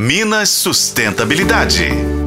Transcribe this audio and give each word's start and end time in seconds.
Minas 0.00 0.48
Sustentabilidade. 0.48 2.19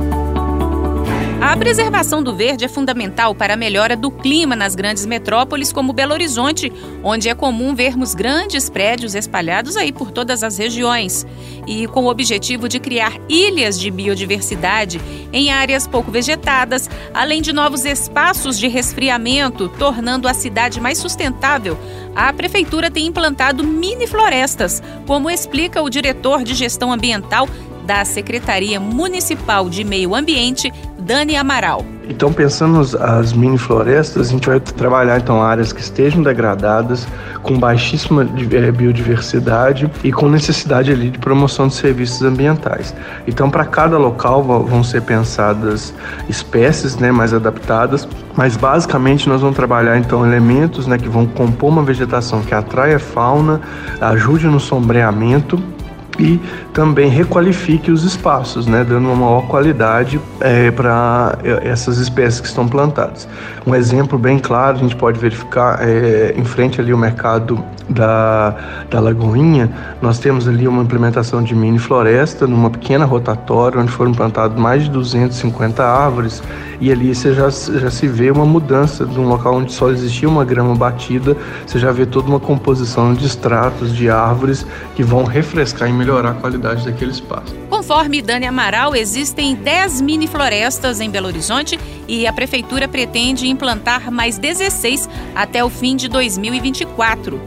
A 1.44 1.58
preservação 1.58 2.24
do 2.24 2.34
verde 2.34 2.64
é 2.64 2.70
fundamental 2.70 3.36
para 3.36 3.56
a 3.56 3.58
melhora 3.58 3.98
do 3.98 4.10
clima 4.10 4.56
nas 4.56 4.76
grandes 4.76 5.06
metrópoles 5.06 5.74
como 5.74 5.92
Belo 5.92 6.14
Horizonte, 6.14 6.72
onde 7.04 7.28
é 7.28 7.36
comum 7.36 7.76
vermos 7.76 8.16
grandes 8.16 8.70
prédios 8.70 9.14
espalhados 9.14 9.76
aí 9.76 9.92
por 9.92 10.10
todas 10.10 10.42
as 10.42 10.58
regiões. 10.58 11.28
E 11.68 11.86
com 11.88 12.06
o 12.06 12.10
objetivo 12.10 12.70
de 12.70 12.80
criar 12.80 13.20
ilhas 13.28 13.78
de 13.78 13.92
biodiversidade 13.92 15.02
em 15.34 15.52
áreas 15.52 15.86
pouco 15.86 16.10
vegetadas, 16.10 16.90
além 17.14 17.42
de 17.42 17.52
novos 17.52 17.84
espaços 17.84 18.58
de 18.58 18.70
resfriamento, 18.70 19.68
tornando 19.68 20.30
a 20.30 20.34
cidade 20.34 20.80
mais 20.80 20.98
sustentável, 20.98 21.78
a 22.16 22.32
prefeitura 22.32 22.90
tem 22.90 23.08
implantado 23.08 23.66
mini 23.66 24.08
florestas, 24.08 24.82
como 25.06 25.30
explica 25.30 25.82
o 25.82 25.90
diretor 25.90 26.42
de 26.42 26.54
gestão 26.54 26.90
ambiental 26.90 27.50
da 27.86 28.06
Secretaria 28.06 28.80
Municipal 28.80 29.70
de 29.70 29.84
Meio 29.84 30.16
Ambiente, 30.16 30.72
Dani 31.00 31.36
Amaral. 31.36 31.86
Então, 32.10 32.34
pensando 32.34 32.80
as 33.00 33.32
mini 33.32 33.58
florestas, 33.58 34.28
a 34.28 34.32
gente 34.32 34.48
vai 34.48 34.60
trabalhar 34.60 35.18
então 35.18 35.42
áreas 35.42 35.72
que 35.72 35.80
estejam 35.80 36.22
degradadas, 36.22 37.08
com 37.42 37.58
baixíssima 37.58 38.24
eh, 38.52 38.72
biodiversidade 38.72 39.90
e 40.04 40.12
com 40.12 40.30
necessidade 40.30 40.92
ali 40.92 41.10
de 41.10 41.18
promoção 41.18 41.68
de 41.68 41.76
serviços 41.76 42.22
ambientais. 42.22 42.94
Então, 43.26 43.50
para 43.50 43.66
cada 43.66 43.98
local 43.98 44.44
vão 44.44 44.84
ser 44.84 45.02
pensadas 45.02 45.94
espécies, 46.28 46.98
né, 46.98 47.12
mais 47.12 47.34
adaptadas, 47.34 48.08
mas 48.36 48.58
basicamente 48.58 49.28
nós 49.30 49.42
vamos 49.42 49.56
trabalhar 49.56 49.98
então 49.98 50.26
elementos, 50.26 50.88
né, 50.88 50.98
que 50.98 51.08
vão 51.08 51.26
compor 51.26 51.70
uma 51.70 51.84
vegetação 51.84 52.42
que 52.42 52.54
atrai 52.54 52.94
a 52.94 53.00
fauna, 53.00 53.62
ajude 54.02 54.48
no 54.48 54.60
sombreamento 54.60 55.62
e 56.20 56.40
também 56.74 57.10
requalifique 57.10 57.92
os 57.92 58.04
espaços, 58.04 58.68
né, 58.68 58.84
dando 58.84 59.08
uma 59.08 59.16
maior 59.16 59.48
qualidade 59.48 60.20
é, 60.40 60.70
para 60.72 61.38
é, 61.44 61.68
essas 61.68 61.98
espécies 61.98 62.40
que 62.40 62.48
estão 62.48 62.68
plantadas. 62.68 63.28
Um 63.66 63.74
exemplo 63.74 64.18
bem 64.18 64.38
claro 64.38 64.78
a 64.78 64.80
gente 64.80 64.96
pode 64.96 65.20
verificar 65.20 65.80
é, 65.82 66.34
em 66.38 66.44
frente 66.44 66.80
ali 66.80 66.92
ao 66.92 66.98
mercado 66.98 67.64
da, 67.90 68.56
da 68.90 69.00
Lagoinha, 69.00 69.70
nós 70.02 70.20
temos 70.20 70.48
ali 70.48 70.68
uma 70.68 70.84
implementação 70.84 71.44
de 71.44 71.54
mini 71.54 71.80
floresta 71.80 72.48
numa 72.48 72.70
pequena 72.70 73.06
rotatória 73.06 73.80
onde 73.80 73.92
foram 73.92 74.14
plantadas 74.14 74.58
mais 74.58 74.84
de 74.84 74.90
250 74.90 75.84
árvores 75.84 76.42
e 76.80 76.92
ali 76.92 77.14
você 77.14 77.34
já, 77.34 77.50
já 77.50 77.90
se 77.90 78.08
vê 78.08 78.32
uma 78.32 78.46
mudança 78.46 79.06
de 79.06 79.20
um 79.20 79.28
local 79.28 79.56
onde 79.56 79.72
só 79.72 79.90
existia 79.90 80.28
uma 80.28 80.46
grama 80.46 80.76
batida, 80.76 81.36
você 81.66 81.80
já 81.80 81.92
vê 81.92 82.06
toda 82.06 82.28
uma 82.28 82.40
composição 82.40 83.14
de 83.14 83.26
estratos 83.26 83.96
de 83.96 84.10
árvores 84.10 84.66
que 84.96 85.04
vão 85.04 85.24
refrescar 85.24 85.90
e 85.90 85.94
melhorar 86.04 86.32
a 86.32 86.34
qualidade 86.34 86.86
daquele 86.86 87.12
espaço. 87.12 87.56
Conforme 87.70 88.22
Dani 88.22 88.46
Amaral, 88.46 88.96
existem 88.96 89.56
10 89.56 90.02
mini 90.02 90.28
florestas 90.28 91.00
em 91.00 91.10
Belo 91.10 91.28
Horizonte 91.28 91.80
e 92.08 92.28
a 92.28 92.34
prefeitura 92.34 92.88
pretende 92.88 93.48
implantar 93.48 94.12
mais 94.12 94.38
16 94.38 95.10
até 95.34 95.64
o 95.64 95.70
fim 95.70 95.96
de 95.96 96.10
2024. 96.10 97.40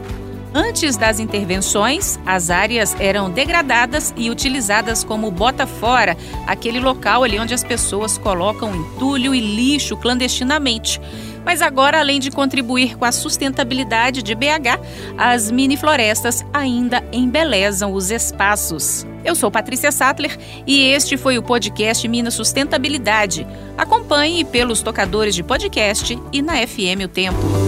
Antes 0.57 0.97
das 0.97 1.19
intervenções, 1.19 2.17
as 2.25 2.49
áreas 2.49 2.99
eram 2.99 3.29
degradadas 3.29 4.11
e 4.17 4.31
utilizadas 4.31 5.03
como 5.03 5.29
bota 5.29 5.67
fora, 5.67 6.17
aquele 6.47 6.79
local 6.79 7.23
ali 7.23 7.37
onde 7.37 7.53
as 7.53 7.63
pessoas 7.63 8.17
colocam 8.17 8.75
entulho 8.75 9.35
e 9.35 9.39
lixo 9.39 9.95
clandestinamente. 9.95 10.99
Mas 11.45 11.61
agora, 11.61 11.99
além 11.99 12.19
de 12.19 12.31
contribuir 12.31 12.97
com 12.97 13.05
a 13.05 13.11
sustentabilidade 13.11 14.23
de 14.23 14.33
BH, 14.33 14.81
as 15.15 15.51
mini 15.51 15.77
florestas 15.77 16.43
ainda 16.51 17.03
embelezam 17.13 17.93
os 17.93 18.09
espaços. 18.09 19.05
Eu 19.23 19.35
sou 19.35 19.51
Patrícia 19.51 19.91
Sattler 19.91 20.35
e 20.65 20.85
este 20.85 21.17
foi 21.17 21.37
o 21.37 21.43
podcast 21.43 22.07
Minas 22.07 22.33
Sustentabilidade. 22.33 23.45
Acompanhe 23.77 24.43
pelos 24.43 24.81
tocadores 24.81 25.35
de 25.35 25.43
podcast 25.43 26.17
e 26.33 26.41
na 26.41 26.55
FM 26.65 27.05
O 27.05 27.07
Tempo. 27.07 27.66